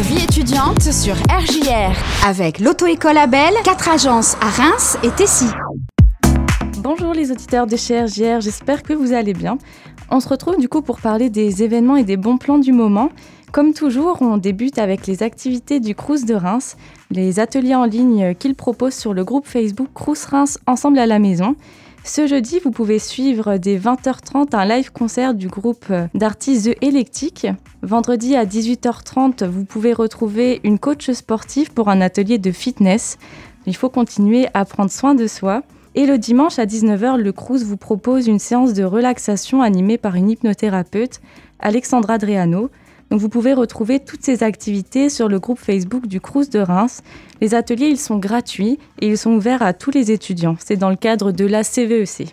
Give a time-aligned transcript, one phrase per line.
[0.00, 1.92] Vie étudiante sur RJR
[2.24, 5.46] avec l'auto-école Abel, quatre agences à Reims et Tessy.
[6.78, 9.58] Bonjour les auditeurs de chez RJR, j'espère que vous allez bien.
[10.08, 13.10] On se retrouve du coup pour parler des événements et des bons plans du moment.
[13.50, 16.76] Comme toujours, on débute avec les activités du Crous de Reims,
[17.10, 21.18] les ateliers en ligne qu'il propose sur le groupe Facebook Crous Reims Ensemble à la
[21.18, 21.56] maison.
[22.08, 27.46] Ce jeudi, vous pouvez suivre dès 20h30 un live concert du groupe d'artistes The Electic.
[27.82, 33.18] Vendredi à 18h30, vous pouvez retrouver une coach sportive pour un atelier de fitness.
[33.66, 35.62] Il faut continuer à prendre soin de soi.
[35.94, 40.14] Et le dimanche à 19h, le Crous vous propose une séance de relaxation animée par
[40.14, 41.20] une hypnothérapeute,
[41.60, 42.70] Alexandra Adriano.
[43.10, 47.02] Donc vous pouvez retrouver toutes ces activités sur le groupe Facebook du Crous de Reims.
[47.40, 50.56] Les ateliers, ils sont gratuits et ils sont ouverts à tous les étudiants.
[50.58, 52.20] C'est dans le cadre de la CVEC.
[52.20, 52.24] E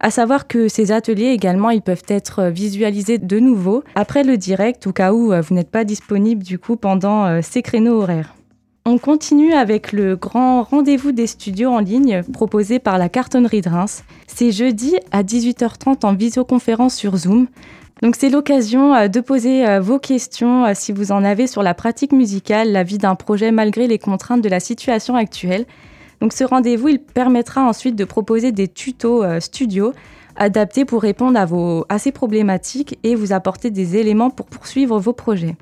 [0.00, 4.86] à savoir que ces ateliers également, ils peuvent être visualisés de nouveau après le direct,
[4.86, 8.37] au cas où euh, vous n'êtes pas disponible du coup pendant euh, ces créneaux horaires.
[8.90, 13.68] On continue avec le grand rendez-vous des studios en ligne proposé par la cartonnerie de
[13.68, 14.02] Reims.
[14.26, 17.48] C'est jeudi à 18h30 en visioconférence sur Zoom.
[18.00, 21.62] Donc c'est l'occasion euh, de poser euh, vos questions euh, si vous en avez sur
[21.62, 25.66] la pratique musicale, la vie d'un projet malgré les contraintes de la situation actuelle.
[26.22, 29.92] Donc ce rendez-vous, il permettra ensuite de proposer des tutos studio
[30.36, 34.98] adaptés pour répondre à, vos, à ces problématiques et vous apporter des éléments pour poursuivre
[34.98, 35.56] vos projets.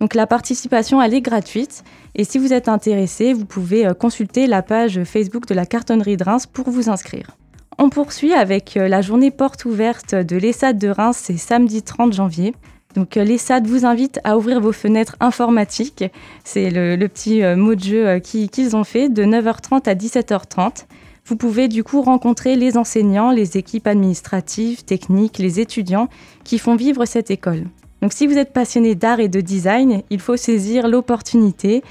[0.00, 1.84] Donc la participation, elle est gratuite
[2.14, 6.24] et si vous êtes intéressé, vous pouvez consulter la page Facebook de la cartonnerie de
[6.24, 7.36] Reims pour vous inscrire.
[7.82, 12.12] On poursuit avec euh, la journée porte ouverte de l'ESSAD de Reims, c'est samedi 30
[12.12, 12.54] janvier.
[12.94, 16.04] Donc euh, l'ESSAD vous invite à ouvrir vos fenêtres informatiques.
[16.44, 20.84] C'est le, petit euh, mot de jeu qu'ils ont fait de 9h30 à 17h30.
[21.24, 26.10] Vous pouvez du coup rencontrer les enseignants, les équipes administratives, techniques, les étudiants
[26.44, 27.64] qui font vivre cette école.
[28.02, 31.82] Donc si vous êtes passionné d'art et de design, il faut saisir l'opportunité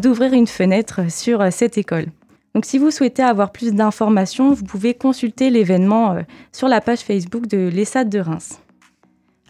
[0.00, 2.06] d'ouvrir une fenêtre sur cette école.
[2.54, 6.20] Donc si vous souhaitez avoir plus d'informations, vous pouvez consulter l'événement euh,
[6.52, 8.60] sur la page Facebook de l'ESSAD de Reims.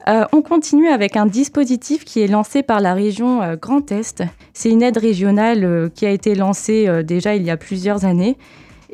[0.08, 4.22] Euh, on continue avec un dispositif qui est lancé par la région euh, Grand Est.
[4.54, 8.38] C'est une aide régionale qui a été lancée déjà il y a plusieurs années.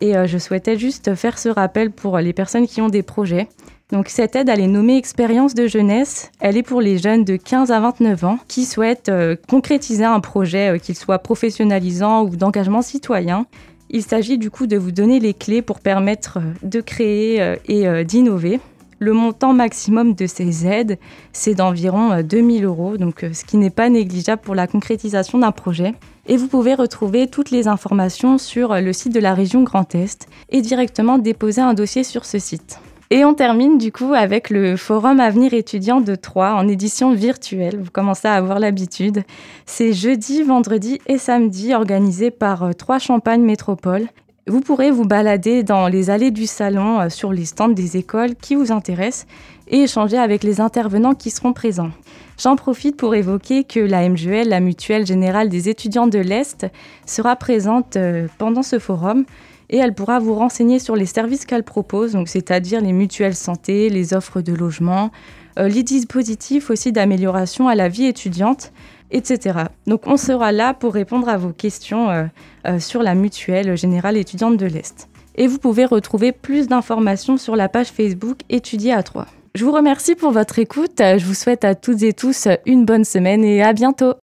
[0.01, 3.49] Et je souhaitais juste faire ce rappel pour les personnes qui ont des projets.
[3.93, 6.31] Donc cette aide, elle est nommée expérience de jeunesse.
[6.41, 9.11] Elle est pour les jeunes de 15 à 29 ans qui souhaitent
[9.49, 13.47] concrétiser un projet, qu'il soit professionnalisant ou d'engagement citoyen.
[13.93, 17.57] Il s'agit du coup de vous donner les clés pour permettre euh, de créer euh,
[17.67, 18.61] et euh, d'innover.
[19.01, 20.99] Le montant maximum de ces aides,
[21.33, 25.95] c'est d'environ 2000 euros, donc ce qui n'est pas négligeable pour la concrétisation d'un projet.
[26.27, 30.29] Et vous pouvez retrouver toutes les informations sur le site de la région Grand Est
[30.51, 32.79] et directement déposer un dossier sur ce site.
[33.13, 37.81] Et on termine du coup avec le Forum Avenir étudiant de Troyes en édition virtuelle.
[37.83, 39.25] Vous commencez à avoir l'habitude.
[39.67, 44.07] C'est jeudi, vendredi et samedi organisé par euh, Troyes Champagne Métropole.
[44.47, 48.37] Vous pourrez vous balader dans les allées du salon euh, sur les stands des écoles
[48.37, 49.27] qui vous intéressent
[49.67, 51.91] et échanger avec les intervenants qui seront présents.
[52.39, 56.69] J'en profite pour évoquer que la MGL, la Mutuelle Générale des étudiants de l'Est,
[57.07, 59.25] sera présente euh, pendant ce forum
[59.71, 64.13] et elle pourra vous renseigner sur les services qu'elle propose, c'est-à-dire les mutuelles santé, les
[64.13, 65.11] offres de logement,
[65.59, 68.73] euh, les dispositifs aussi d'amélioration à la vie étudiante,
[69.13, 69.61] etc.
[69.87, 72.25] Donc on sera là pour répondre à vos questions euh,
[72.67, 75.09] euh, sur la mutuelle générale étudiante de l'Est.
[75.37, 79.27] Et vous pouvez retrouver plus d'informations sur la page Facebook Étudier à 3.
[79.55, 80.99] Je vous remercie pour votre écoute.
[80.99, 84.15] Je vous souhaite à toutes et tous une bonne semaine et à bientôt.